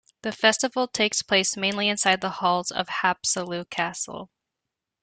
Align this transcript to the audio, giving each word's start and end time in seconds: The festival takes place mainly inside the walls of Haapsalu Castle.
The 0.23 0.31
festival 0.31 0.87
takes 0.87 1.21
place 1.21 1.55
mainly 1.55 1.87
inside 1.87 2.21
the 2.21 2.35
walls 2.41 2.71
of 2.71 2.87
Haapsalu 2.87 3.69
Castle. 3.69 4.31